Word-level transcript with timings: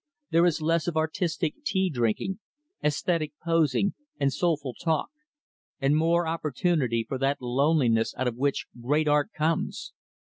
There 0.31 0.47
is 0.47 0.63
less 0.63 0.87
of 0.87 0.97
artistic 0.97 1.63
tea 1.63 1.87
drinking, 1.91 2.39
esthetic 2.83 3.33
posing, 3.45 3.93
and 4.19 4.33
soulful 4.33 4.73
talk; 4.73 5.09
and 5.79 5.95
more 5.95 6.25
opportunity 6.27 7.05
for 7.07 7.19
that 7.19 7.39
loneliness 7.39 8.15
out 8.17 8.27
of 8.27 8.35
which 8.35 8.65
great 8.81 9.07
art 9.07 9.29
comes. 9.31 9.93